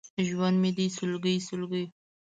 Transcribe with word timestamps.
ژوند 0.27 0.57
مې 0.61 0.71
دی 0.77 0.87
سلګۍ، 0.97 1.37
سلګۍ! 1.47 1.85